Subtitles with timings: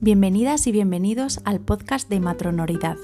[0.00, 2.96] Bienvenidas y bienvenidos al podcast de Matronoridad,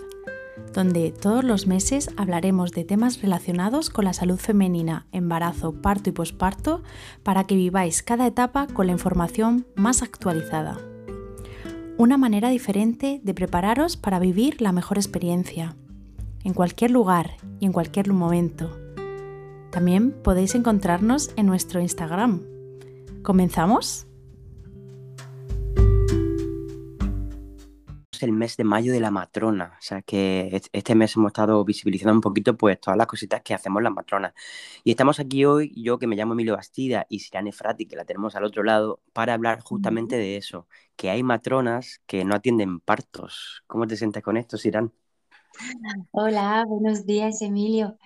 [0.73, 6.12] donde todos los meses hablaremos de temas relacionados con la salud femenina, embarazo, parto y
[6.12, 6.85] posparto,
[7.25, 10.79] para que viváis cada etapa con la información más actualizada.
[11.99, 15.75] Una manera diferente de prepararos para vivir la mejor experiencia,
[16.45, 18.71] en cualquier lugar y en cualquier momento.
[19.72, 22.43] También podéis encontrarnos en nuestro Instagram.
[23.25, 24.07] ¿Comenzamos?
[28.23, 32.14] El mes de mayo de la matrona, o sea que este mes hemos estado visibilizando
[32.14, 34.33] un poquito pues todas las cositas que hacemos las matronas.
[34.84, 38.05] Y estamos aquí hoy, yo que me llamo Emilio Bastida y Sirane Frati, que la
[38.05, 42.81] tenemos al otro lado, para hablar justamente de eso, que hay matronas que no atienden
[42.81, 43.62] partos.
[43.67, 44.92] ¿Cómo te sientes con esto, Sirán?
[46.11, 47.97] Hola, buenos días, Emilio.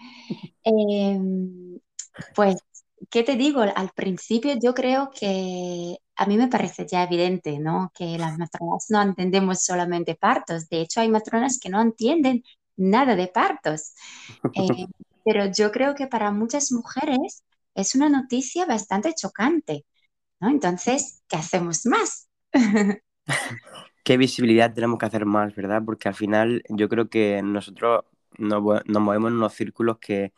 [0.65, 1.79] Em,
[2.35, 2.57] pues,
[3.11, 3.61] ¿qué te digo?
[3.61, 7.93] Al principio yo creo que a mí me parece ya evidente, ¿no?
[7.95, 10.69] Que las matronas no entendemos solamente partos.
[10.69, 12.43] De hecho, hay matronas que no entienden
[12.77, 13.95] nada de partos.
[14.53, 14.87] Eh,
[15.25, 17.45] pero yo creo que para muchas mujeres
[17.75, 19.87] es una noticia bastante chocante,
[20.41, 20.51] ¿no?
[20.51, 22.29] Entonces, ¿qué hacemos más?
[24.03, 25.83] ¿Qué visibilidad tenemos que hacer más, verdad?
[25.87, 28.05] Porque al final yo creo que nosotros
[28.37, 30.33] nos, nos movemos en unos círculos que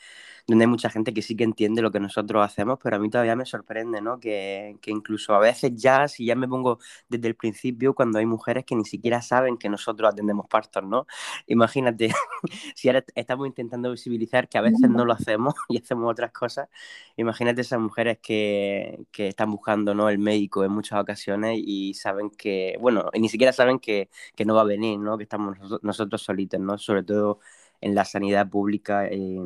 [0.50, 3.08] donde hay mucha gente que sí que entiende lo que nosotros hacemos, pero a mí
[3.08, 4.18] todavía me sorprende, ¿no?
[4.20, 8.26] Que, que, incluso a veces ya, si ya me pongo desde el principio, cuando hay
[8.26, 11.06] mujeres que ni siquiera saben que nosotros atendemos partos, ¿no?
[11.46, 12.10] Imagínate,
[12.74, 16.68] si ahora estamos intentando visibilizar que a veces no lo hacemos y hacemos otras cosas,
[17.16, 20.08] imagínate esas mujeres que, que están buscando, ¿no?
[20.08, 24.54] El médico en muchas ocasiones y saben que, bueno, ni siquiera saben que, que no
[24.54, 25.16] va a venir, ¿no?
[25.16, 26.76] Que estamos nosotros, solitos, ¿no?
[26.78, 27.40] Sobre todo
[27.80, 29.06] en la sanidad pública.
[29.06, 29.38] Eh,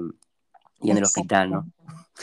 [0.81, 1.73] y en el hospital, ¿no?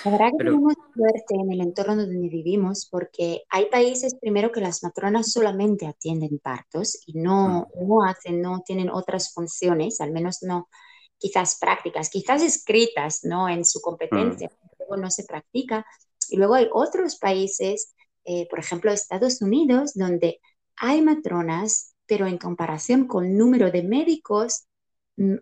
[0.05, 4.61] La verdad que tenemos suerte en el entorno donde vivimos porque hay países primero que
[4.61, 7.87] las matronas solamente atienden partos y no, mm.
[7.87, 10.69] no hacen, no tienen otras funciones, al menos no
[11.17, 13.49] quizás prácticas, quizás escritas, ¿no?
[13.49, 14.67] En su competencia, mm.
[14.79, 15.85] luego no se practica.
[16.29, 17.93] Y luego hay otros países,
[18.23, 20.39] eh, por ejemplo Estados Unidos, donde
[20.77, 24.65] hay matronas, pero en comparación con número de médicos,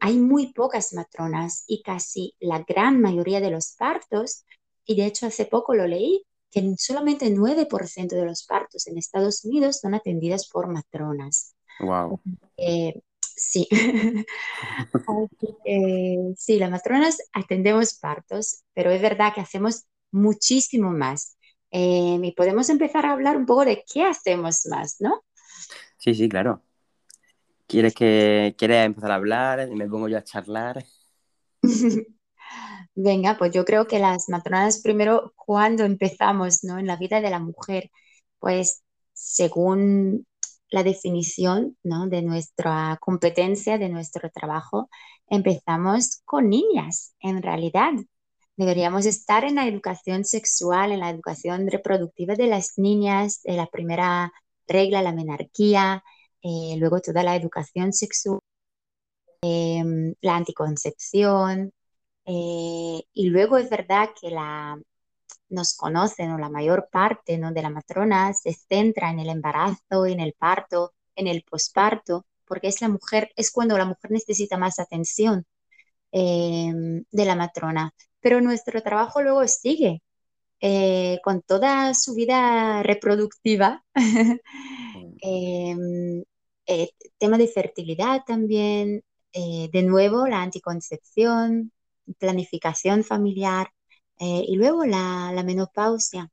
[0.01, 4.45] hay muy pocas matronas y casi la gran mayoría de los partos,
[4.85, 9.45] y de hecho hace poco lo leí, que solamente 9% de los partos en Estados
[9.45, 11.55] Unidos son atendidas por matronas.
[11.79, 12.19] Wow.
[13.21, 13.67] sí.
[16.37, 21.37] sí, las matronas atendemos partos, pero es verdad que hacemos muchísimo más.
[21.71, 25.23] Em, y podemos empezar a hablar un poco de qué hacemos más, ¿no?
[25.99, 26.63] Sí, sí, claro.
[27.69, 29.69] ¿Quieres que quieres empezar a hablar?
[29.69, 30.83] Me pongo yo a charlar.
[32.95, 36.79] Venga, pues yo creo que las matronas primero, cuando empezamos, ¿no?
[36.79, 37.91] En la vida de la mujer,
[38.39, 38.81] pues
[39.13, 40.25] según
[40.71, 42.07] la definición, ¿no?
[42.07, 44.89] De nuestra competencia, de nuestro trabajo,
[45.27, 47.91] empezamos con niñas, en realidad.
[48.57, 53.67] Deberíamos estar en la educación sexual, en la educación reproductiva de las niñas, de la
[53.67, 54.33] primera
[54.67, 56.03] regla, la menarquía,
[56.41, 58.39] eh, luego toda la educación sexual,
[59.41, 61.71] em, la anticoncepción,
[62.25, 64.77] eh, y luego es verdad que la,
[65.49, 67.51] nos conocen, o la mayor parte ¿no?
[67.51, 72.67] de la matrona se centra en el embarazo, en el parto, en el posparto, porque
[72.67, 75.45] es la mujer, es cuando la mujer necesita más atención
[76.11, 77.93] em, de la matrona.
[78.21, 80.01] Pero nuestro trabajo luego sigue
[80.61, 83.83] eh, con toda su vida reproductiva.
[85.21, 86.23] Em,
[86.71, 89.03] eh, tema de fertilidad también,
[89.33, 91.71] eh, de nuevo la anticoncepción,
[92.19, 93.69] planificación familiar
[94.19, 96.29] eh, y luego la, menopausia.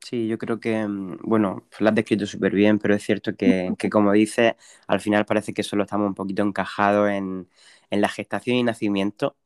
[0.00, 3.74] Sí, yo creo que, mm, bueno, lo has descrito súper bien, pero es cierto que,
[3.90, 4.54] como dices,
[4.86, 7.48] al final parece que solo estamos un poquito encajados en,
[7.90, 9.36] en, la gestación y nacimiento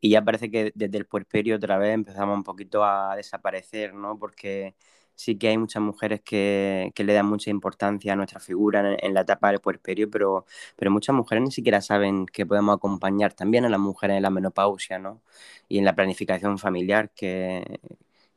[0.00, 4.18] y ya parece que desde el puerperio otra vez empezamos un poquito a desaparecer, ¿no?
[4.18, 4.74] Porque
[5.20, 9.20] sí que hay muchas mujeres que, le dan mucha importancia a nuestra figura en, la
[9.22, 10.46] etapa del puerperio, pero,
[10.76, 14.30] pero muchas mujeres ni siquiera saben que podemos acompañar también a las mujeres en la
[14.30, 15.20] menopausia, ¿no?
[15.68, 17.80] Y en la planificación familiar, que,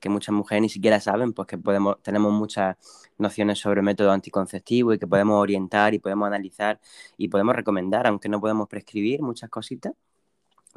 [0.06, 2.75] muchas mujeres ni siquiera saben, pues que podemos, tenemos muchas
[3.18, 6.80] nociones sobre método anticonceptivo y que podemos orientar y podemos analizar
[7.18, 9.94] y podemos recomendar, aunque no podemos prescribir muchas cositas,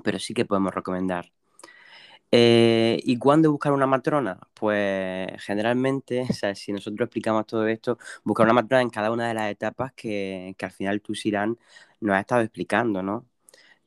[0.04, 1.32] pero sí que podemos recomendar.
[2.32, 4.38] Eh, ¿Y cuándo buscar una matrona?
[4.54, 9.28] Pues generalmente, o sea, si nosotros explicamos todo esto, buscar una matrona en cada una
[9.28, 11.58] de las etapas que, al final tú, Sirán,
[12.00, 13.26] nos has estado explicando, ¿no?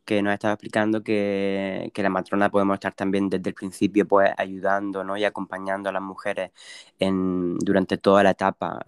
[0.10, 5.04] Que nos estaba explicando que, la matrona podemos estar también desde el principio pues ayudando
[5.04, 5.16] ¿no?
[5.18, 6.52] y acompañando a las mujeres
[6.98, 8.80] en, durante toda la etapa,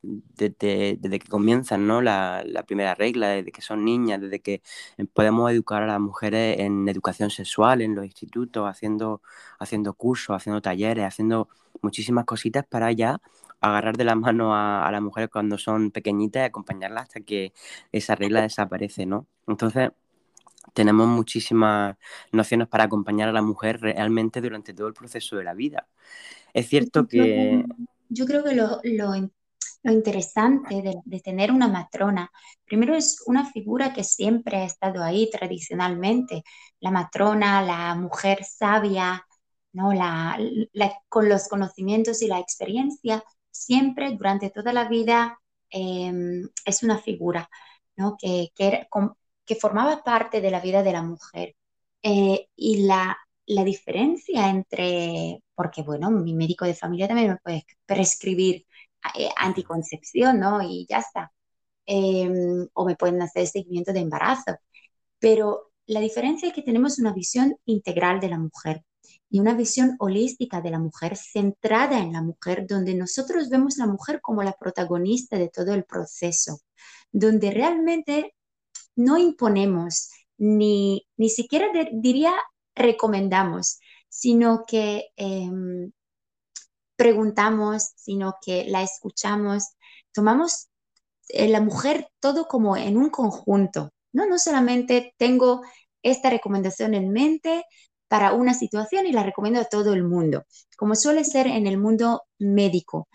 [0.00, 2.00] desde, desde que comienzan ¿no?
[2.02, 4.62] la, la, primera regla, desde que son niñas, desde que
[5.12, 9.22] podemos educar a las mujeres en educación sexual en los institutos, haciendo,
[9.58, 11.48] haciendo cursos, haciendo talleres, haciendo
[11.82, 13.20] muchísimas cositas para ya
[13.60, 17.52] agarrar de la mano a, a las mujeres cuando son pequeñitas y acompañarlas hasta que
[17.92, 19.26] esa regla desaparece, ¿no?
[19.48, 19.90] Entonces,
[20.74, 21.96] tenemos muchísimas
[22.32, 25.88] nociones para acompañar a la mujer realmente durante todo el proceso de la vida.
[26.52, 27.64] Es cierto que...
[28.08, 29.14] Yo creo que lo,
[29.84, 32.30] interesante de, tener una matrona,
[32.66, 36.42] primero es una figura que siempre ha estado ahí tradicionalmente,
[36.80, 39.24] la matrona, la mujer sabia,
[39.72, 39.92] ¿no?
[39.92, 40.36] La,
[41.08, 45.38] con los conocimientos y la experiencia, siempre durante toda la vida
[45.70, 47.48] em, es una figura
[47.96, 48.16] ¿no?
[48.18, 48.88] que, que,
[49.50, 51.56] que formaba parte de la vida de la mujer.
[52.04, 57.66] Eh, y la, la diferencia entre, porque bueno, mi médico de familia también me puede
[57.84, 58.64] prescribir
[59.16, 60.62] eh, anticoncepción, ¿no?
[60.62, 61.32] Y ya está.
[61.84, 64.56] Em, o me pueden hacer seguimiento de embarazo.
[65.18, 68.84] Pero la diferencia es que tenemos una visión integral de la mujer
[69.30, 73.86] y una visión holística de la mujer, centrada en la mujer, donde nosotros vemos la
[73.88, 76.60] mujer como la protagonista de todo el proceso,
[77.10, 78.34] donde realmente
[79.04, 82.32] no imponemos, ni, ni siquiera diría
[82.74, 85.92] recomendamos, sino que em,
[86.96, 89.64] preguntamos, sino que la escuchamos,
[90.12, 90.68] tomamos
[91.28, 94.26] eh, la mujer todo como en un conjunto, ¿no?
[94.26, 95.62] No solamente tengo
[96.02, 97.64] esta recomendación en mente
[98.08, 100.44] para una situación y la recomiendo a todo el mundo,
[100.76, 103.08] como suele ser en el mundo médico,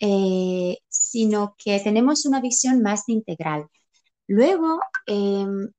[0.00, 3.68] eh, sino que tenemos una visión más integral.
[4.32, 5.70] Luego, em,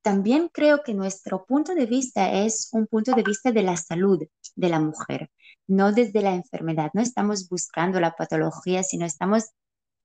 [0.00, 4.26] también creo que nuestro punto de vista es un punto de vista de la salud
[4.56, 5.30] de la mujer,
[5.66, 6.90] no desde la enfermedad.
[6.94, 9.50] No estamos buscando la patología, sino estamos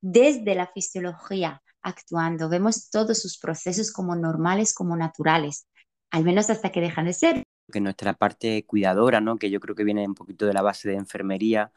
[0.01, 2.49] desde la fisiología actuando.
[2.49, 5.65] Vemos todos sus procesos como normales, como naturales,
[6.11, 7.43] al menos hasta que dejan de ser.
[7.71, 9.37] Que nuestra parte cuidadora, ¿no?
[9.37, 11.71] que yo creo que viene un poquito de la base de enfermería,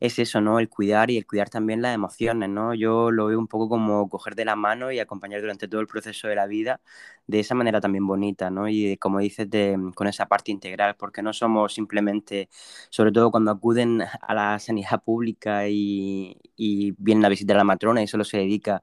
[0.00, 0.58] es eso, ¿no?
[0.58, 2.74] El cuidar y el cuidar también las emociones, ¿no?
[2.74, 5.86] Yo lo veo un poco como coger de la mano y acompañar durante todo el
[5.86, 6.80] proceso de la vida
[7.26, 8.68] de esa manera también bonita, ¿no?
[8.68, 9.48] Y como dices,
[9.94, 12.48] con esa parte integral, porque no somos simplemente,
[12.90, 17.64] sobre todo cuando acuden a la sanidad pública y, y vienen a visitar a la
[17.64, 18.82] matrona y solo se dedica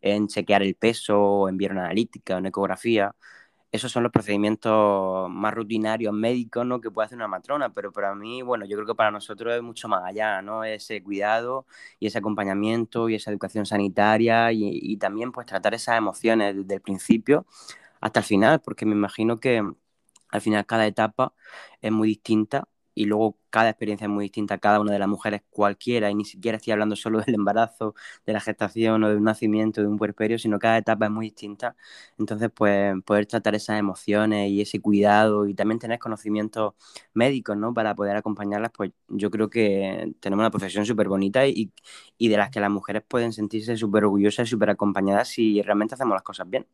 [0.00, 3.14] en chequear el peso, o enviar una analítica, una ecografía,
[3.72, 6.80] esos son los procedimientos más rutinarios médicos ¿no?
[6.80, 9.62] que puede hacer una matrona, pero para mí, bueno, yo creo que para nosotros es
[9.62, 10.64] mucho más allá, ¿no?
[10.64, 11.66] Ese cuidado
[12.00, 16.74] y ese acompañamiento y esa educación sanitaria y, y también pues tratar esas emociones desde
[16.76, 17.46] el principio
[18.00, 19.62] hasta el final, porque me imagino que
[20.30, 21.34] al final cada etapa
[21.80, 25.42] es muy distinta y luego cada experiencia es muy distinta, cada una de las mujeres
[25.50, 27.94] cualquiera, y ni siquiera estoy hablando solo del embarazo,
[28.26, 31.26] de la gestación o de un nacimiento, de un puerperio, sino cada etapa es muy
[31.26, 31.76] distinta.
[32.18, 36.74] Entonces, pues poder tratar esas emociones y ese cuidado y también tener conocimientos
[37.14, 37.72] médicos, ¿no?
[37.74, 41.72] Para poder acompañarlas, pues yo creo que tenemos una profesión súper bonita y,
[42.18, 45.94] y de las que las mujeres pueden sentirse súper orgullosas y súper acompañadas si realmente
[45.94, 46.66] hacemos las cosas bien.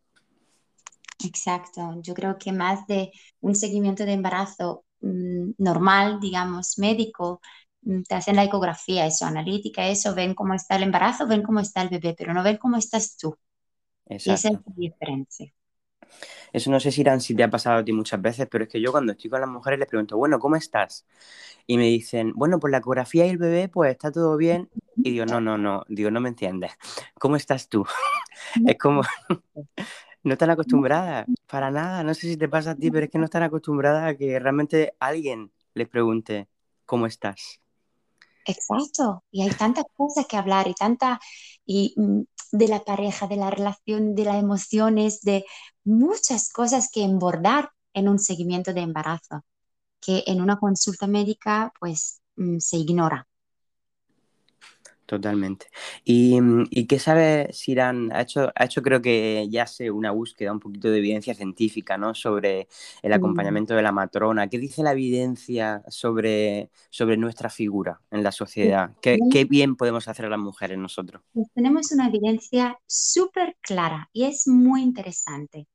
[1.24, 3.10] Exacto, yo creo que más de
[3.40, 4.84] un seguimiento de embarazo
[5.58, 7.40] normal, digamos, médico,
[7.82, 11.60] mm, te hacen la ecografía, eso, analítica, eso, ven cómo está el embarazo, ven cómo
[11.60, 13.36] está el bebé, pero no ven cómo estás tú.
[14.06, 14.32] Exacto.
[14.32, 15.52] Esa es la diferencia.
[16.52, 18.70] Eso no sé si, Irán, si te ha pasado a ti muchas veces, pero es
[18.70, 21.04] que yo cuando estoy con las mujeres les pregunto, bueno, ¿cómo estás?
[21.66, 24.70] Y me dicen, bueno, pues la ecografía y el bebé, pues está todo bien.
[24.96, 26.72] Y digo, no, no, no, digo, no me entiendes.
[27.18, 27.84] ¿Cómo estás tú?
[28.66, 29.02] es como,
[30.24, 32.02] no están acostumbradas, para nada.
[32.02, 34.38] No sé si te pasa a ti, pero es que no están acostumbradas a que
[34.38, 36.48] realmente alguien les pregunte
[36.86, 37.60] cómo estás.
[38.46, 41.18] Exacto, y hay tantas cosas que hablar y tanta
[41.64, 45.44] y mm, de la pareja, de la relación, de las emociones, de
[45.84, 49.44] muchas cosas que embordar en un seguimiento de embarazo,
[50.00, 53.26] que en una consulta médica pues mm, se ignora.
[55.06, 55.66] Totalmente.
[56.02, 58.10] ¿Y, mm, y qué sabe Siran?
[58.12, 61.98] Ha hecho, ha hecho creo que ya sé una búsqueda, un poquito de evidencia científica,
[61.98, 62.14] ¿no?
[62.14, 62.68] Sobre
[63.02, 63.14] el mm.
[63.14, 64.48] acompañamiento de la matrona.
[64.48, 68.92] ¿Qué dice la evidencia sobre, sobre nuestra figura en la sociedad?
[69.02, 71.22] ¿Qué, qué bien podemos hacer a las mujeres nosotros?
[71.32, 75.68] Pues tenemos una evidencia súper clara y es muy interesante.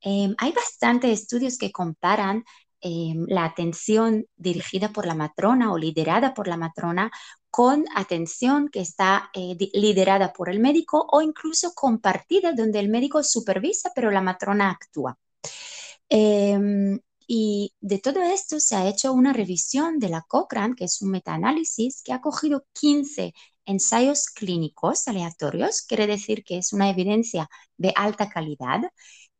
[0.00, 2.44] Em, hay bastantes estudios que comparan
[2.80, 7.12] em, la atención dirigida por la matrona o liderada por la matrona
[7.52, 13.22] con atención que está eh, liderada por el médico o incluso compartida donde el médico
[13.22, 15.18] supervisa pero la matrona actúa.
[16.08, 21.02] Em, y de todo esto se ha hecho una revisión de la Cochrane, que es
[21.02, 23.34] un metaanálisis que ha cogido 15
[23.66, 28.80] ensayos clínicos aleatorios, quiere decir que es una evidencia de alta calidad,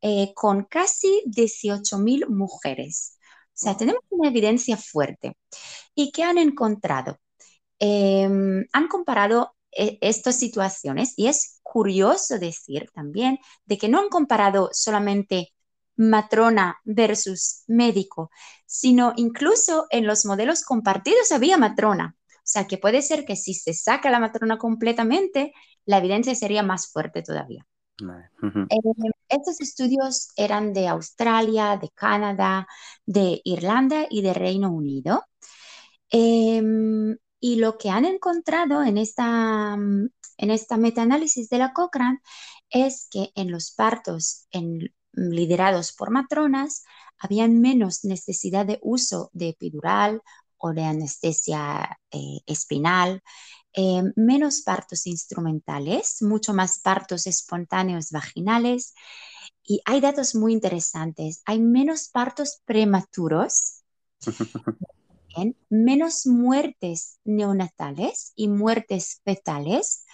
[0.02, 3.19] eh, con casi 18.000 mujeres.
[3.49, 5.37] O sea, tenemos una evidencia fuerte.
[5.95, 7.19] ¿Y qué han encontrado?
[7.85, 14.09] Em, han comparado eh, estas situaciones y es curioso decir también de que no han
[14.09, 15.53] comparado solamente
[15.97, 18.31] matrona versus médico,
[18.67, 22.15] sino incluso en los modelos compartidos había matrona.
[22.37, 25.53] O sea, que puede ser que si se saca la matrona completamente,
[25.85, 27.67] la evidencia sería más fuerte todavía.
[28.71, 32.69] Eh, estos estudios eran de Australia, de Canadá,
[33.07, 35.25] de Irlanda y de Reino Unido.
[36.11, 42.21] Em, y lo que han encontrado en esta, en esta metaanálisis de la Cochrane
[42.71, 44.47] es que en los partos
[45.13, 46.85] liderados por matronas
[47.19, 50.23] habían menos necesidad de uso de epidural
[50.57, 53.23] o de anestesia eh, espinal,
[53.73, 58.95] eh, menos partos instrumentales, mucho más partos espontáneos vaginales.
[59.65, 61.43] Y hay datos muy interesantes.
[61.45, 63.83] Hay menos partos prematuros,
[65.69, 70.05] menos muertes neonatales y muertes fetales.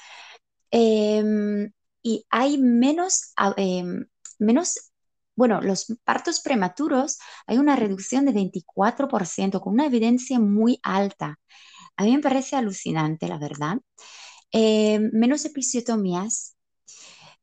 [0.70, 1.72] Em,
[2.02, 4.06] y hay menos, em,
[4.38, 4.90] menos
[5.36, 11.38] bueno, los partos prematuros hay una reducción de 24% con una evidencia muy alta.
[11.96, 13.78] A mí me parece alucinante, la verdad.
[14.52, 16.56] Eh, menos episiotomías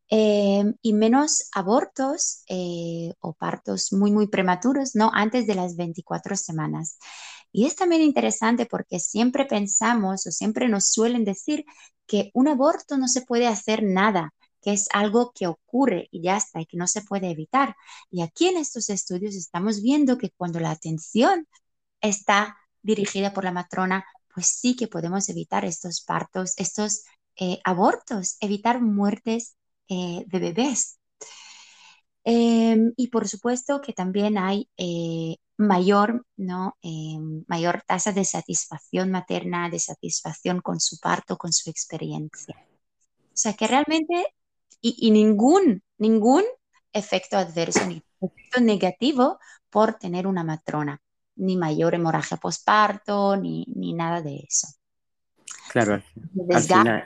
[0.10, 5.12] y menos abortos eh, o partos muy, muy prematuros, ¿no?
[5.14, 6.98] Antes de las 24 semanas.
[7.56, 11.64] Y es también interesante porque siempre pensamos o siempre nos suelen decir
[12.06, 16.36] que un aborto no se puede hacer nada, que es algo que ocurre y ya
[16.36, 17.78] está, y que no se puede evitar.
[18.12, 21.48] Y aquí en estos estudios estamos viendo que cuando la atención
[22.02, 27.06] está dirigida por la matrona, pues sí que podemos evitar estos partos, estos
[27.38, 29.56] eh, abortos, evitar muertes
[29.88, 31.00] eh, de bebés.
[32.26, 36.78] Em, y por supuesto que también hay eh, mayor, ¿no?
[36.82, 42.56] Em, mayor tasa de satisfacción materna, de satisfacción con su parto, con su experiencia.
[43.20, 44.34] O sea que realmente
[44.82, 46.44] y, ningún, ningún
[46.94, 51.02] efecto adverso ni efecto negativo por tener una matrona,
[51.36, 54.68] ni mayor hemorragia posparto, ni, ni nada de eso.
[55.72, 56.04] Claro,
[56.54, 57.04] al final,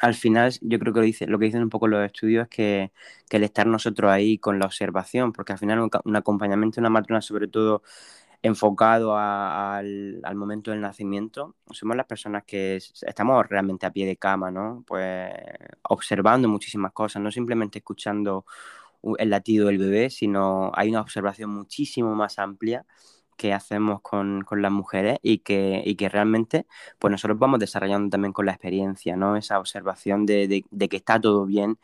[0.00, 2.48] al final yo creo que lo, dice, lo que dicen un poco los estudios es
[2.48, 2.92] que,
[3.30, 7.20] el estar nosotros ahí con la observación, porque al final un, acompañamiento de una matrona
[7.20, 7.82] sobre todo
[8.42, 14.50] enfocado al, momento del nacimiento, somos las personas que estamos realmente a pie de cama,
[14.50, 14.82] ¿no?
[14.86, 15.30] Pues
[15.82, 18.46] observando muchísimas cosas, no simplemente escuchando
[19.18, 22.86] el latido del bebé, sino hay una observación muchísimo más amplia
[23.40, 26.66] que hacemos con, las mujeres y que, y que realmente
[26.98, 29.34] pues nosotros vamos desarrollando también con la experiencia, ¿no?
[29.34, 31.78] Esa observación de, de que está todo bien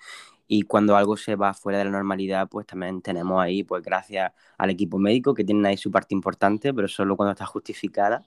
[0.47, 4.33] y cuando algo se va fuera de la normalidad, pues también tenemos ahí, pues gracias
[4.59, 8.23] al equipo médico, que tienen ahí su parte importante, pero solo cuando está justificada.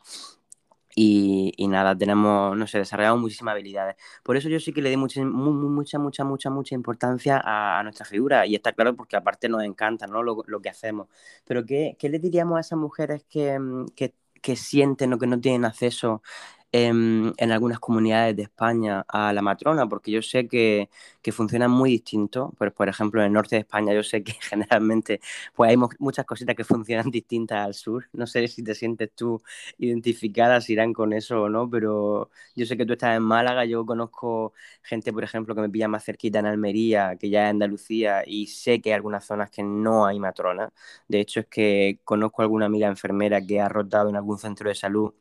[0.96, 3.96] Y, nada, tenemos, no sé, desarrollamos muchísimas habilidades.
[4.24, 8.06] Por eso yo sí que le di mucha, mucha, mucha, mucha, mucha importancia a, nuestra
[8.06, 8.46] figura.
[8.46, 10.24] Y está claro porque aparte nos encanta ¿no?
[10.24, 11.08] lo, lo que hacemos.
[11.46, 13.58] Pero ¿qué, ¿qué, le diríamos a esas mujeres que,
[13.96, 16.22] que, que sienten o que no tienen acceso
[16.72, 20.90] en, algunas comunidades de España a la matrona, porque yo sé que,
[21.22, 22.54] que funcionan muy distinto.
[22.58, 25.20] Pues, por ejemplo, en el norte de España yo sé que generalmente
[25.56, 28.08] pues hay muchas cositas que funcionan distintas al sur.
[28.14, 29.42] No sé si te sientes tú
[29.78, 33.66] identificada, si irán con eso o no, pero yo sé que tú estás en Málaga,
[33.66, 37.50] yo conozco gente, por ejemplo, que me pilla más cerquita en Almería, que ya es
[37.52, 40.72] Andalucía, y sé que hay algunas zonas que no hay matrona.
[41.08, 44.76] De hecho, es que conozco alguna amiga enfermera que ha rotado en algún centro de
[44.76, 45.14] salud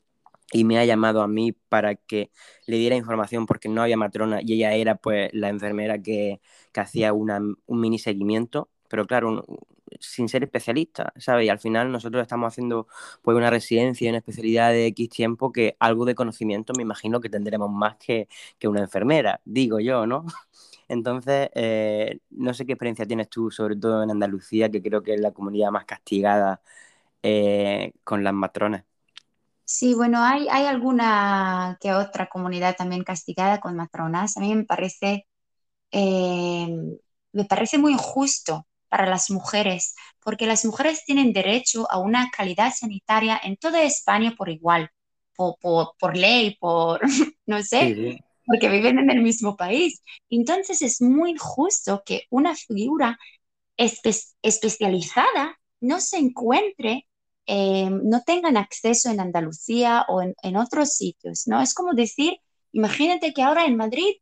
[0.52, 2.30] y me ha llamado a mí para que
[2.66, 6.40] le diera información porque no había matrona y ella era pues la enfermera que,
[6.72, 9.44] que hacía una, un mini seguimiento, pero claro,
[10.00, 11.46] sin ser especialista, ¿sabes?
[11.46, 12.86] Y al final nosotros estamos haciendo
[13.22, 17.30] pues una residencia, una especialidad de X tiempo que algo de conocimiento me imagino que
[17.30, 18.28] tendremos más que,
[18.58, 20.24] que una enfermera, digo yo, ¿no?
[20.88, 25.14] Entonces, eh, no sé qué experiencia tienes tú, sobre todo en Andalucía, que creo que
[25.14, 26.62] es la comunidad más castigada
[27.22, 28.84] eh, con las matronas.
[29.70, 34.36] Sí, bueno, hay, hay alguna que otra comunidad también castigada con matronas.
[34.38, 35.26] A mí me parece,
[35.92, 36.68] eh,
[37.32, 39.94] me parece muy injusto para las mujeres,
[40.24, 44.90] porque las mujeres tienen derecho a una calidad sanitaria en toda España por igual,
[45.36, 45.56] por,
[45.98, 47.00] por, ley, por,
[47.46, 50.02] no sé, porque viven en el mismo país.
[50.30, 53.18] Entonces es muy injusto que una figura
[53.76, 57.07] especializada no se encuentre,
[57.48, 61.62] eh, no tengan acceso en Andalucía o en, en, otros sitios, ¿no?
[61.62, 62.34] Es como decir,
[62.72, 64.16] imagínate que ahora en Madrid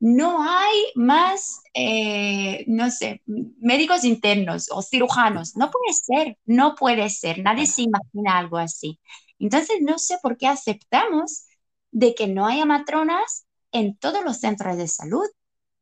[0.00, 5.56] no hay más, eh, no sé, médicos internos o cirujanos.
[5.56, 7.40] No puede ser, no puede ser.
[7.40, 9.00] Nadie se imagina algo así.
[9.38, 11.46] Entonces, no sé por qué aceptamos
[11.90, 15.26] de que no haya matronas en todos los centros de salud,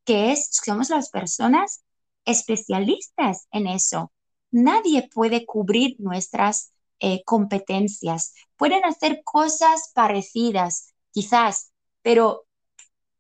[0.05, 1.83] que es, somos las personas
[2.25, 4.13] especialistas en eso.
[4.51, 8.35] Nadie puede cubrir nuestras eh, competencias.
[8.57, 11.73] Pueden hacer cosas parecidas, quizás,
[12.03, 12.47] pero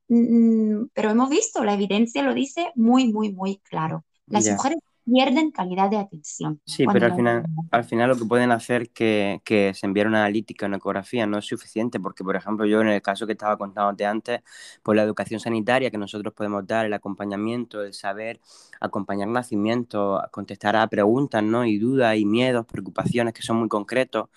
[0.09, 4.04] Mm, pero hemos visto, la evidencia lo dice muy, muy, muy claro.
[4.28, 6.60] Las mujeres pierden calidad de atención.
[6.68, 10.18] Sí, pero al final, al final lo que pueden hacer que, que se enviar una
[10.18, 13.56] analítica, una ecografía, no es suficiente, porque, por ejemplo, yo en el caso que estaba
[13.56, 14.40] contándote antes,
[14.82, 18.40] pues la educación sanitaria que nosotros podemos dar, el acompañamiento, el saber
[18.80, 21.64] acompañar nacimiento, contestar a preguntas, ¿no?
[21.64, 24.30] Y dudas y miedos, preocupaciones que son muy concretos, o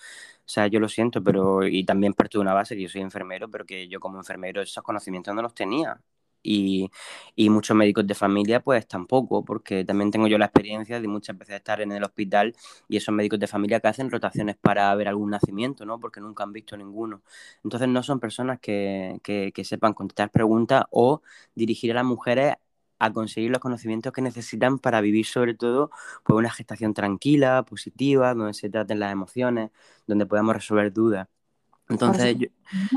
[0.52, 3.50] sea, yo lo siento, pero y también parto de una base que yo soy enfermero,
[3.50, 6.00] pero que yo como enfermero esos conocimientos no los tenía.
[6.42, 6.90] Y,
[7.36, 11.36] y, muchos médicos de familia pues tampoco, porque también tengo yo la experiencia de muchas
[11.36, 12.54] veces estar en el hospital
[12.88, 16.00] y esos médicos de familia que hacen rotaciones para ver algún nacimiento, ¿no?
[16.00, 17.22] Porque nunca han visto ninguno.
[17.64, 21.22] Entonces no son personas que, que, que sepan contestar preguntas o
[21.54, 22.54] dirigir a las mujeres
[22.98, 25.90] a conseguir los conocimientos que necesitan para vivir sobre todo
[26.24, 29.70] pues, una gestación tranquila, positiva, donde se traten las emociones,
[30.06, 31.28] donde podamos resolver dudas.
[31.90, 32.36] Entonces,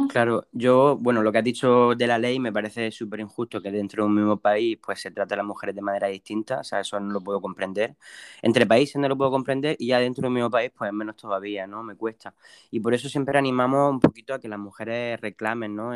[0.10, 3.72] claro, yo, bueno, lo que has dicho de la ley me parece súper injusto que
[3.72, 6.64] dentro de un mismo país pues se trate a las mujeres de manera distinta, o
[6.64, 7.96] sea, eso no lo puedo comprender.
[8.42, 11.16] Entre países no lo puedo comprender y ya dentro de un mismo país pues menos
[11.16, 11.84] todavía, ¿no?
[11.84, 12.36] Me cuesta.
[12.72, 15.92] Y por eso siempre animamos un poquito a que las mujeres reclamen, ¿no?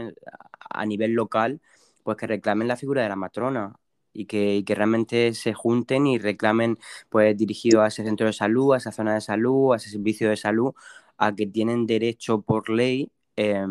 [0.70, 1.62] A nivel local,
[2.04, 3.75] pues que reclamen la figura de la matrona
[4.13, 8.74] y que, que, realmente se junten y reclamen, pues dirigido a ese centro de salud,
[8.74, 10.74] a esa zona de salud, a ese servicio de salud,
[11.18, 13.12] a que tienen derecho por ley.
[13.36, 13.66] Eh,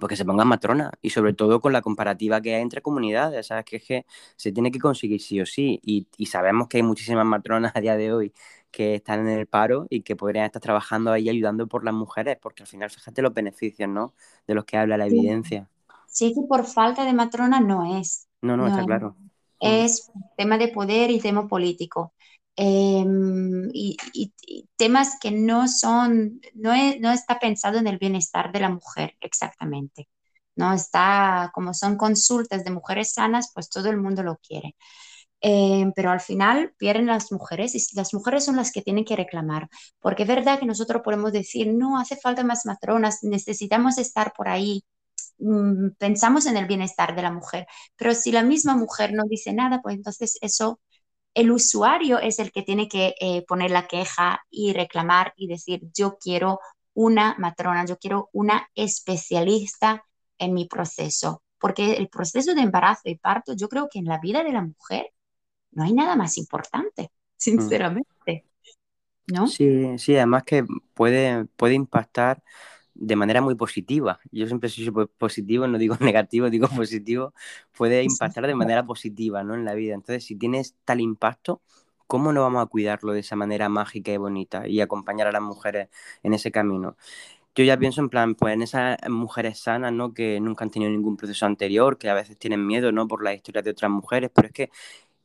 [0.00, 3.64] porque se pongan matronas y sobre todo con la comparativa que hay entre comunidades, ¿sabes?
[3.64, 6.82] Que es que se tiene que conseguir sí o sí y, y, sabemos que hay
[6.82, 8.32] muchísimas matronas a día de hoy
[8.70, 12.36] que están en el paro y que podrían estar trabajando ahí ayudando por las mujeres,
[12.40, 14.12] porque al final fíjate los beneficios, ¿no?
[14.46, 15.68] De los que habla la evidencia.
[16.06, 18.28] Sí, que por falta de matrona no es.
[18.42, 18.86] No, no, no está es.
[18.86, 19.16] claro
[19.60, 22.12] es tema de poder y tema político.
[22.56, 23.96] Em, y,
[24.76, 30.08] temas que no son, no, no, está pensado en el bienestar de la mujer exactamente.
[30.56, 34.74] No está, como son consultas de mujeres sanas, pues todo el mundo lo quiere.
[35.40, 39.16] Em, pero al final pierden las mujeres y las mujeres son las que tienen que
[39.16, 39.68] reclamar,
[40.00, 44.48] porque es verdad que nosotros podemos decir, no, hace falta más matronas, necesitamos estar por
[44.48, 44.84] ahí,
[45.38, 47.66] Mm, pensamos en el bienestar de la mujer,
[47.96, 50.80] pero si la misma mujer no dice nada, pues entonces eso,
[51.36, 55.82] el usuario es el que tiene que eh, poner la queja y reclamar y decir,
[55.92, 56.60] yo quiero
[56.94, 60.02] una matrona, yo quiero una especialista
[60.38, 64.18] en mi proceso, porque el proceso de embarazo y parto, yo creo que en la
[64.18, 65.12] vida de la mujer
[65.72, 67.08] no hay nada más importante, mm.
[67.36, 68.46] sinceramente.
[69.26, 69.46] ¿No?
[69.46, 72.42] Sí, sí, además que puede, puede impactar
[72.98, 74.18] de manera muy positiva.
[74.32, 77.32] Yo siempre soy positivo, no digo negativo, digo positivo,
[77.76, 79.54] puede impactar de manera positiva ¿no?
[79.54, 79.94] en la vida.
[79.94, 81.60] Entonces, si tienes tal impacto,
[82.06, 85.42] ¿cómo no vamos a cuidarlo de esa manera mágica y bonita y acompañar a las
[85.42, 85.88] mujeres
[86.22, 86.96] en ese camino?
[87.56, 90.12] Yo ya pienso en plan, pues en esas mujeres sanas, ¿no?
[90.12, 93.08] Que nunca han tenido ningún proceso anterior, que a veces tienen miedo, ¿no?
[93.08, 94.70] Por la historia de otras mujeres, pero es que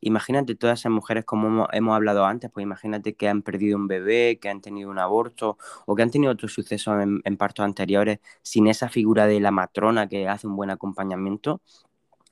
[0.02, 4.40] imagínate todas esas mujeres como hemos, hablado antes, pues imagínate que han perdido un bebé,
[4.40, 8.68] que han tenido un aborto o que han tenido otros sucesos en, partos anteriores sin
[8.68, 11.62] esa figura de la matrona que hace un buen acompañamiento.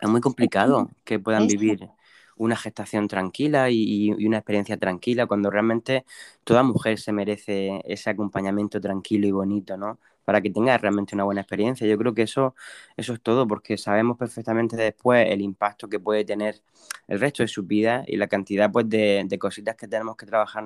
[0.02, 1.90] Es muy complicado que puedan vivir
[2.40, 6.06] una gestación tranquila y, una experiencia tranquila cuando realmente
[6.44, 10.00] toda mujer se merece ese acompañamiento tranquilo y bonito, ¿no?
[10.26, 11.88] para que tenga realmente una buena experiencia.
[11.88, 12.54] Yo creo que eso,
[12.98, 16.62] eso es todo, porque sabemos perfectamente después el impacto que puede tener
[17.08, 20.28] el resto de su vida y la cantidad pues, de, de cositas que tenemos que
[20.28, 20.66] trabajar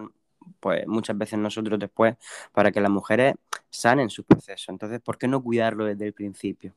[0.59, 2.15] pues muchas veces nosotros después
[2.51, 3.36] para que las mujeres
[3.69, 4.67] sanen sus procesos.
[4.69, 6.73] Entonces, ¿por qué no cuidarlo desde el principio?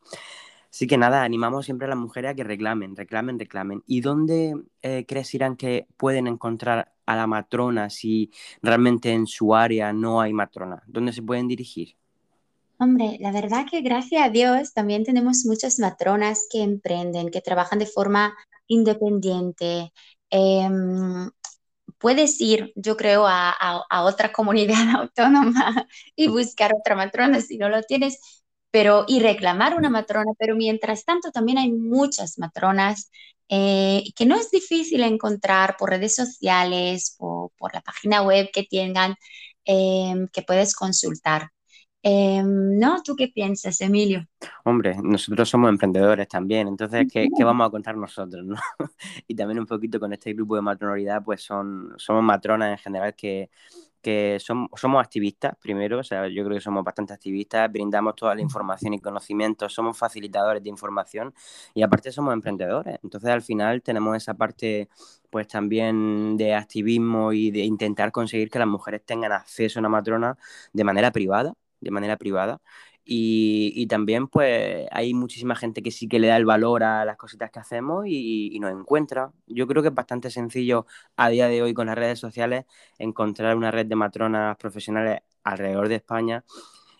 [0.70, 3.82] Así que nada, animamos siempre a las mujeres a que reclamen, reclamen, reclamen.
[3.86, 8.30] ¿Y dónde eh, crees, Irán, que pueden encontrar a la matrona si
[8.62, 10.82] realmente en su área no hay matrona?
[10.86, 11.96] ¿Dónde se pueden dirigir?
[12.78, 17.78] Hombre, la verdad que gracias a Dios también tenemos muchas matronas que emprenden, que trabajan
[17.78, 19.92] de forma independiente.
[20.28, 21.30] Em,
[21.98, 27.68] puedes ir, yo creo, a, a, otra comunidad autónoma y buscar otra matrona si no
[27.68, 33.10] lo tienes, pero y reclamar una matrona, pero mientras tanto también hay muchas matronas
[33.48, 38.64] eh, que no es difícil encontrar por redes sociales o por la página web que
[38.64, 39.14] tengan
[39.64, 41.50] em, que puedes consultar.
[42.02, 43.02] Em, ¿No?
[43.02, 44.26] ¿Tú qué piensas, Emilio?
[44.64, 48.44] Hombre, nosotros somos emprendedores también, entonces, ¿qué, ¿qué, vamos a contar nosotros?
[48.46, 48.56] ¿no?
[49.26, 53.14] y también un poquito con este grupo de matronoridad, pues son, somos matronas en general
[53.16, 53.50] que,
[54.06, 58.36] que somos, somos activistas, primero, o sea, yo creo que somos bastante activistas, brindamos toda
[58.36, 61.34] la información y conocimiento, somos facilitadores de información
[61.74, 63.00] y aparte somos emprendedores.
[63.02, 64.88] Entonces, al final tenemos esa parte,
[65.28, 69.88] pues también de activismo y de intentar conseguir que las mujeres tengan acceso a una
[69.88, 70.38] matrona
[70.72, 72.60] de manera privada de manera privada.
[73.08, 77.16] Y, también pues hay muchísima gente que sí que le da el valor a las
[77.16, 79.32] cositas que hacemos y, nos encuentra.
[79.46, 80.86] Yo creo que es bastante sencillo
[81.16, 82.64] a día de hoy con las redes sociales
[82.98, 86.44] encontrar una red de matronas profesionales alrededor de España.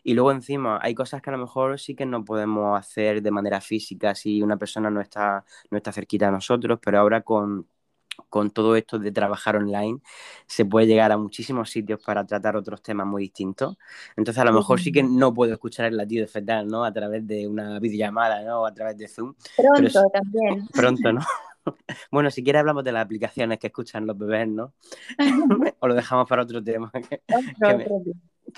[0.05, 3.31] Y luego encima hay cosas que a lo mejor sí que no podemos hacer de
[3.33, 7.69] manera física si una persona no está, no está cerquita a nosotros, pero ahora con
[8.29, 10.01] con todo esto de trabajar online,
[10.47, 13.77] se puede llegar a muchísimos sitios para tratar otros temas muy distintos.
[14.17, 16.85] Entonces, a lo mejor sí que no puedo escuchar el latido fetal, ¿no?
[16.85, 18.63] A través de una videollamada, ¿no?
[18.63, 19.35] O a través de Zoom.
[19.57, 20.67] Pronto también.
[20.73, 21.21] Pronto, ¿no?
[22.13, 24.73] Bueno, si quieres hablamos de las aplicaciones que escuchan los bebés, ¿no?
[25.81, 26.93] o lo dejamos para otro tema.
[26.93, 27.85] Que, que me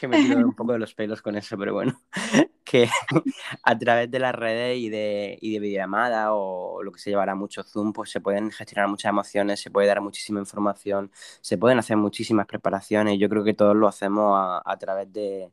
[0.07, 2.01] tiro un poco de los pelos con eso, pero bueno,
[2.65, 2.89] que
[3.63, 7.35] a través de las redes y de, y de videollamada o lo que se llevará
[7.35, 11.79] mucho Zoom, pues se pueden gestionar muchas emociones, se puede dar muchísima información, se pueden
[11.79, 13.19] hacer muchísimas preparaciones.
[13.19, 15.53] Yo creo que todos lo hacemos a, a través de,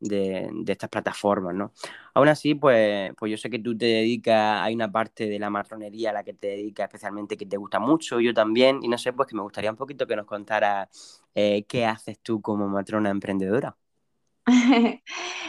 [0.00, 1.72] de, de, estas plataformas, ¿no?
[2.14, 5.50] Aún así, pues, pues yo sé que tú te dedicas, hay una parte de la
[5.50, 8.98] matronería a la que te dedicas especialmente que te gusta mucho, yo también, y no
[8.98, 10.88] sé, pues que me gustaría un poquito que nos contara
[11.34, 13.76] eh, qué haces tú como matrona emprendedora.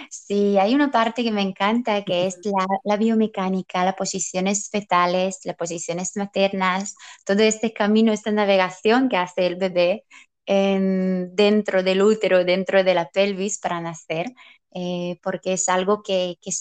[0.09, 2.39] Sí, hay una parte que me encanta que es
[2.83, 9.47] la, biomecánica, las posiciones fetales, las posiciones maternas, todo este camino, esta navegación que hace
[9.47, 10.05] el bebé
[10.47, 14.27] dentro del útero, dentro de la pelvis para nacer,
[14.73, 16.51] eh, porque es algo que, que,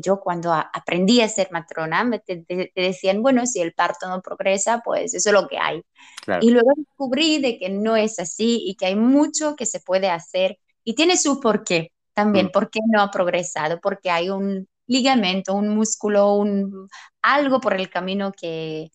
[0.00, 2.44] yo cuando aprendí a ser matrona me te,
[2.76, 5.82] decían, bueno, si el parto no progresa, pues eso es lo que hay.
[6.42, 10.10] Y luego descubrí de que no es así y que hay mucho que se puede
[10.10, 12.50] hacer y tiene su porqué también, mm.
[12.50, 16.88] por qué no ha progresado, porque hay un ligamento, un músculo, un,
[17.20, 18.90] algo por el camino que,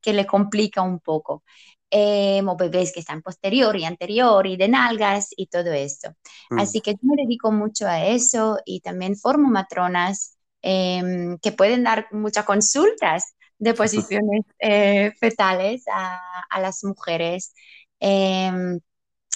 [0.00, 1.44] que le complica un poco.
[1.90, 6.14] Eh, o bebés que están posterior y anterior y de nalgas y todo esto.
[6.48, 6.60] Mm.
[6.60, 11.84] Así que yo me dedico mucho a eso y también formo matronas em, que pueden
[11.84, 13.74] dar muchas consultas de
[14.22, 17.52] posiciones eh, fetales a, a, las mujeres.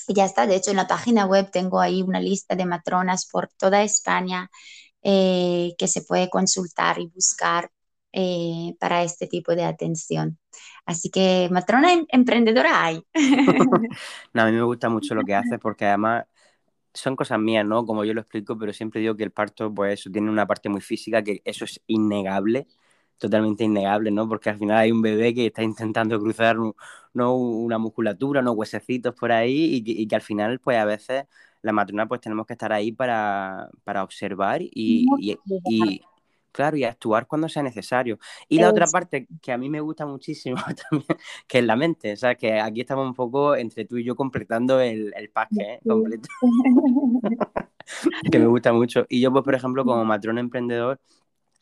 [0.09, 3.27] Eh, ya está, de hecho en la página web tengo ahí una lista de matronas
[3.31, 4.51] por toda España
[5.03, 7.71] eh, que se puede consultar y buscar
[8.13, 10.39] eh, para este tipo de atención.
[10.87, 13.03] Así que matrona em, emprendedora hay.
[14.33, 16.25] no, a mí me gusta mucho lo que haces porque además
[16.95, 17.85] son cosas mías, ¿no?
[17.87, 20.69] Como yo lo explico, pero siempre digo que el parto, pues eso tiene una parte
[20.69, 22.67] muy física, que eso es innegable
[23.19, 24.29] totalmente innegable, ¿no?
[24.29, 26.57] Porque al final hay un bebé que está intentando cruzar
[27.13, 27.35] ¿no?
[27.35, 31.25] una musculatura, unos huesecitos por ahí y que, al final, pues a veces
[31.63, 33.69] la matrona pues tenemos que estar ahí para,
[34.03, 36.01] observar y, y,
[36.53, 38.19] claro, y actuar cuando sea necesario.
[38.49, 40.57] Y la otra parte que a mí me gusta muchísimo
[40.91, 44.05] también, que es la mente, o sea, que aquí estamos un poco entre tú y
[44.05, 45.81] yo completando el, el pack ¿eh?
[45.87, 46.29] completo.
[48.31, 49.07] que me gusta mucho.
[49.09, 51.01] Y yo, pues, por ejemplo, como matrón emprendedor,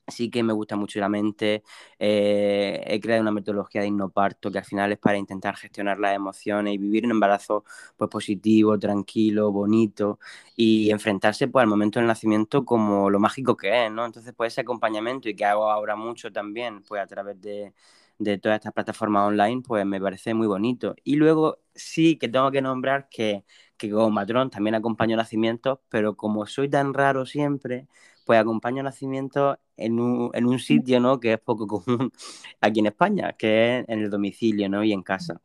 [0.09, 1.63] sí que me gusta mucho la mente.
[1.99, 6.15] Eh, he creado una metodología de hipnoparto que al final es para intentar gestionar las
[6.15, 7.65] emociones y vivir un embarazo
[7.97, 10.19] pues, positivo, tranquilo, bonito
[10.57, 14.05] y enfrentarse pues, al momento del nacimiento como lo mágico que es, ¿no?
[14.07, 17.73] Entonces, pues ese acompañamiento y que hago ahora mucho también, pues a través de,
[18.19, 20.95] de todas estas plataformas online, pues me parece muy bonito.
[21.05, 23.45] Y luego sí que tengo que nombrar que,
[23.77, 27.87] que como matrón también acompaño nacimientos, pero como soy tan raro siempre,
[28.27, 31.21] pues acompaño nacimientos en un, en un sitio, ¿no?
[31.21, 32.13] Que es poco común
[32.61, 34.85] aquí en España, que es en el domicilio, ¿no?
[34.85, 35.41] Y en casa.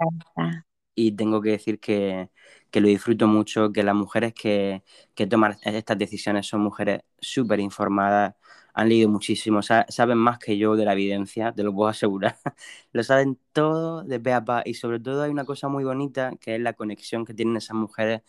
[0.93, 2.29] Y tengo que decir que,
[2.69, 4.83] que lo disfruto mucho, que las mujeres que,
[5.15, 8.35] que toman estas decisiones son mujeres súper informadas,
[8.73, 12.37] han leído muchísimo, saben más que yo de la evidencia, te lo puedo asegurar.
[12.93, 16.31] lo saben todo de pe a pa y sobre todo hay una cosa muy bonita
[16.39, 18.21] que es la conexión que tienen esas mujeres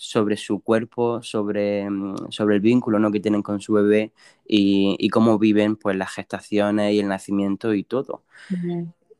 [0.00, 3.10] sobre su cuerpo, sobre, mm, sobre el vínculo ¿no?
[3.10, 4.12] que tienen con su bebé
[4.46, 8.22] y, y, cómo viven pues, las gestaciones y el nacimiento y todo.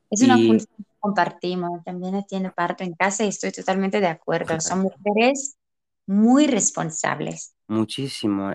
[0.08, 4.60] Es una función que compartimos, también tiene parto en casa y estoy totalmente de acuerdo.
[4.60, 5.56] Son mujeres
[6.06, 8.50] muy responsables, Muchísimo.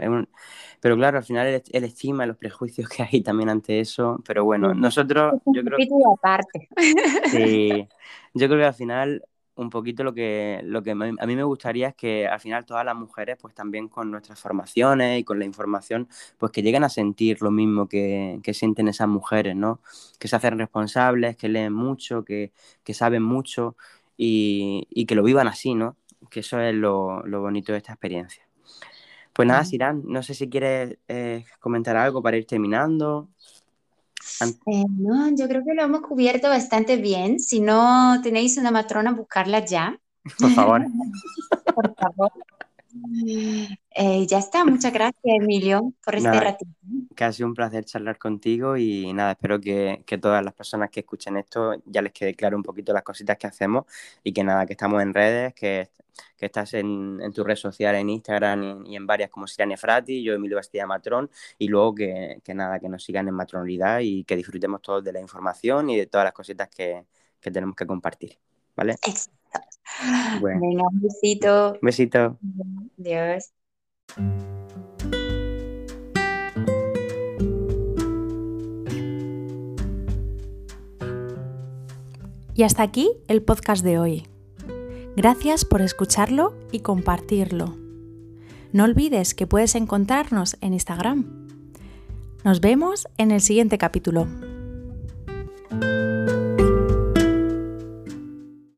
[0.82, 4.20] Pero claro, al final él, estima los prejuicios que hay también ante eso.
[4.26, 5.78] Pero bueno, nosotros, yo creo
[6.14, 6.68] aparte.
[7.30, 7.88] Sí,
[8.34, 9.24] yo creo que al final
[9.56, 12.86] un poquito lo que, lo que a mí me gustaría es que al final todas
[12.86, 16.90] las mujeres, pues también con nuestras formaciones y con la información, pues que lleguen a
[16.90, 19.80] sentir lo mismo que, sienten esas mujeres, ¿no?
[20.20, 22.52] Que se hacen responsables, que leen mucho, que,
[22.94, 23.76] saben mucho
[24.18, 25.98] y, que lo vivan así, ¿no?
[26.30, 28.44] Que eso es lo, bonito de esta experiencia.
[29.34, 33.30] Pues nada, Sirán, no sé si quieres eh, comentar algo para ir terminando.
[34.66, 37.40] Eh, no, yo creo que lo hemos cubierto bastante bien.
[37.40, 40.00] Si no tenéis una matrona, buscarla ya.
[40.40, 40.86] Por favor.
[41.76, 42.32] Por favor.
[43.96, 46.72] Eh, ya está, muchas gracias Emilio por este ratito.
[47.16, 51.02] Que ha sido un placer charlar contigo y nada, espero que, todas las personas que
[51.02, 53.86] escuchen esto ya les quede claro un poquito las cositas que hacemos
[54.24, 55.90] y que nada, que estamos en redes, que
[56.38, 60.34] que estás en, tu red social, en Instagram y, en varias como Sirane Frati, yo
[60.34, 64.82] Emilio Bastilla Matrón, y luego que, nada, que nos sigan en Matronalidad y que disfrutemos
[64.82, 67.06] todos de la información y de todas las cositas que,
[67.42, 68.38] tenemos que compartir.
[68.76, 68.96] ¿Vale?
[70.42, 71.74] Venga, un besito.
[71.74, 72.38] Un besito.
[73.00, 73.54] Adiós.
[82.56, 84.28] Y hasta aquí el podcast de hoy.
[85.16, 87.76] Gracias por escucharlo y compartirlo.
[88.72, 91.48] No olvides que puedes encontrarnos en Instagram.
[92.44, 94.28] Nos vemos en el siguiente capítulo.